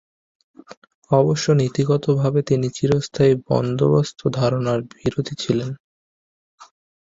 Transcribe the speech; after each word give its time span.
অবশ্য 1.11 1.45
নীতিগতভাবে 1.59 2.39
তিনি 2.43 2.67
চিরস্থায়ী 2.69 3.33
বন্দোবস্ত 3.49 4.19
ধারণার 4.37 4.79
বিরোধী 4.93 5.35
ছিলেন 5.43 5.69
না। 5.71 5.77